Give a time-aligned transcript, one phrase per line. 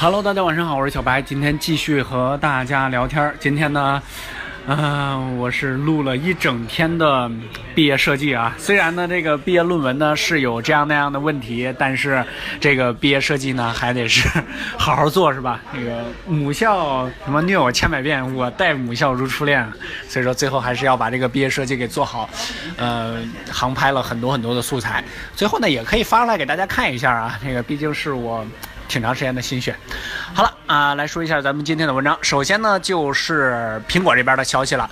[0.00, 3.34] Hello，大家晚上好，我是小白，今天继续和大家聊天儿。
[3.40, 4.00] 今天呢，
[4.68, 7.28] 嗯、我是录了一整天的
[7.74, 8.54] 毕业设计啊。
[8.58, 12.24] 虽然呢，这个毕业论文呢是有这样那样的问题，但是
[12.60, 14.28] 这个毕业设计呢还得是
[14.78, 15.60] 好好做，是吧？
[15.72, 19.68] 那个母校什么虐我千百遍，我待母校如初恋，
[20.08, 22.30] 所以说最后还是要把这个毕业设计给做好。
[22.76, 23.16] 呃，
[23.50, 25.02] 航拍了很多很多的素材，
[25.34, 27.36] 最后呢也可以发出来给大家看一下啊。
[27.42, 28.46] 这个毕竟是我。
[28.88, 29.76] 挺长时间的心血。
[30.34, 32.18] 好了啊、来说一下咱们今天的文章。
[32.20, 34.90] 首先呢，就是苹果这边的消息了。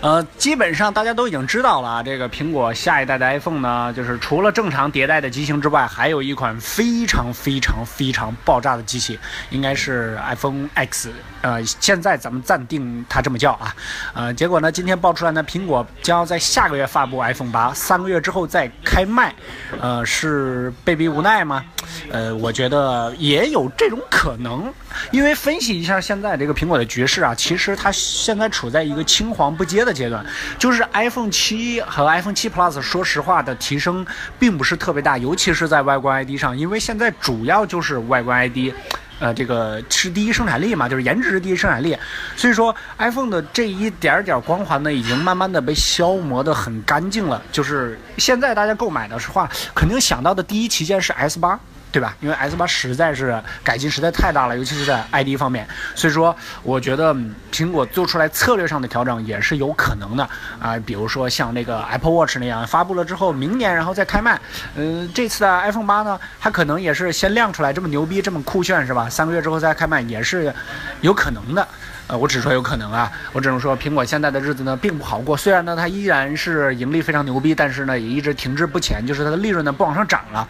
[0.00, 9.18] 呃，基本上大家都已经知道了啊，这个苹果下一代的 iPhone 呢，就是除了正常迭代的机型之外，还有一款非常非常非常爆炸的机器，
[9.50, 11.10] 应该是 iPhone X。
[11.40, 13.74] 呃，现在咱们暂定它这么叫啊。
[14.14, 19.34] 呃，结果呢，今天爆出来呢，苹果将要在下个月发布 iPhone 八，三个月之后再开卖。
[19.80, 21.64] 呃，是被逼无奈吗？
[22.10, 24.72] 呃，我觉得也有这种可能，
[25.10, 30.24] 因为分析一下现在这个苹果的局势啊，其实它现在处在一个青黄不接的阶段，
[30.58, 34.06] 就是 iPhone 七和 iPhone 七 Plus，说实话的提升
[34.38, 38.72] 并不是特别大，尤其是在外观 ID 上，因为现在主要就是外观 ID。
[39.18, 41.96] 呃，这个是第一生产力嘛，就是颜值是第一生产力，
[42.36, 47.42] 所以说 iPhone 的这一点点光环呢，已经慢慢的被消磨的很干净了。
[47.50, 51.58] 就是现在大家购买的话，肯定想到的第一旗舰是 S 八。
[51.96, 52.14] 对吧？
[52.20, 57.14] 因为 S 八实在是改进实在太大了，尤其是在 ID 方面，所以说我觉得
[57.50, 60.28] 苹果做出来策略上的调整也是有可能的
[60.60, 64.38] 啊、比如说像那个 Apple Watch 那样，发布了之后明年然后再开卖。
[64.74, 69.08] 嗯、这次的 iPhone 八呢，它可能也是先亮出来这么牛逼，这么酷炫是吧？
[69.08, 70.54] 三个月之后再开卖也是
[71.00, 71.66] 有可能的。
[72.08, 75.34] 呃，我只说有可能啊，我只能说苹果现在的日子呢并不好过。
[75.34, 80.46] 虽然呢它依然是盈利非常牛逼，但是呢也一直停滞不前，就是它的利润呢不往上涨了。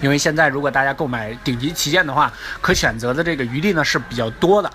[0.00, 4.72] 因为现在如果大家购买顶级旗舰的话，可选择的这个余地呢是比较多的。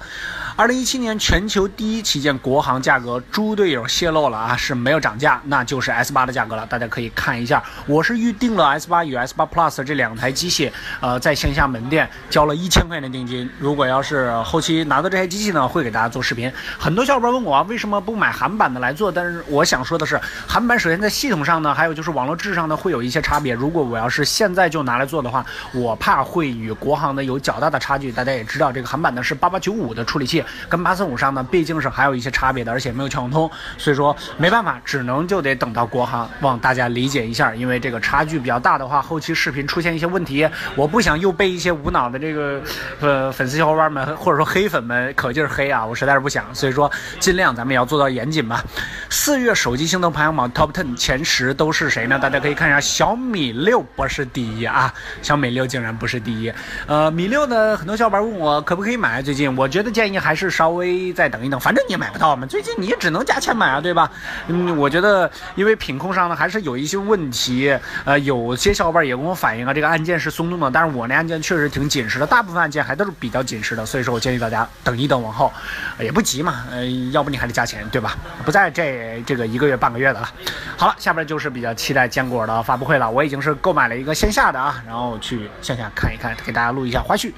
[0.55, 6.63] 二零一七年全球第一旗舰国行价格，猪队友泄露了啊，是没有涨价，那就是 S 八的价格了。
[6.67, 13.49] 大家可以看一下，我是预定了 S 八与 S 八 Plus 这两台机器，呃，在线下门店交了一千块钱的定金。
[13.57, 16.51] 如果要是后期拿到这台机器呢，会给大家做视频。
[16.77, 19.11] 很多小伙伴问我啊，为什么不买韩版的来做？
[19.11, 23.55] 但是我想说的是，韩版首先在系统上呢，还有就是网络质上呢，会有一些差别。
[23.55, 28.11] 如果我要是现在就拿来做的话，我怕会与国行的有较大的差距。
[28.11, 42.61] 大家也知道，这个韩版呢是八八九五的处理器，跟八四五上呢毕竟是还有一些差别的，而且没有全网通，所以说没办法，只能就得等到国行，望大家理解一下，因为这个差距比较大的话，后期视频出现一些问题，我不想又被一些无脑的这个
[42.99, 48.63] 呃粉丝小伙伴们或者说黑粉们可劲黑啊，我实在是不想，所以说尽量咱们也要做到严谨吧。
[49.09, 52.17] 四月手机性能排行榜 Top Ten 前十都是谁呢？
[52.19, 56.51] 大家可以看一下，小米六不是第一啊，小米六竟然不是第一。
[56.87, 64.09] 呃，米六呢，很多小伙伴问我可不可以买，最近我觉得建议还还是稍微再等一等，反正你也买不到嘛，最近你也只能加钱买啊，对吧？
[64.47, 67.71] 嗯，我觉得因为品控上呢还是有一些问题，
[68.03, 75.53] 呃，有些小伙伴也跟我反映啊，这个按键是松动的，但是我那按键确实挺紧实的，大部分按键还都是比较紧实的，所以说我建议大家等一等，往后
[75.99, 78.17] 也不急嘛，呃，要不你还得加钱，对吧？
[78.43, 80.27] 不在这这个一个月半个月的了。
[80.75, 87.31] 好了，下边就是比较期待坚果的发布会了，我已经是购买了一个线下的啊，然后去线下看一看，给大家录一下花絮。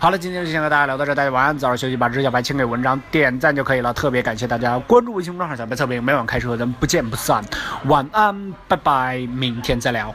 [0.00, 3.92] 好了，今天就先和大家聊到这，大家晚安，早点休息，把知小请给文章点赞就可以了。
[3.92, 7.44] 特别感谢大家关注微信公众号小白测评，每晚开车咱们不见不散。
[7.86, 10.14] 晚安，拜拜，明天再聊。